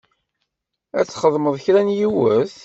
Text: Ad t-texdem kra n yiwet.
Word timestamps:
Ad 0.99 1.05
t-texdem 1.05 1.45
kra 1.63 1.81
n 1.87 1.95
yiwet. 1.97 2.53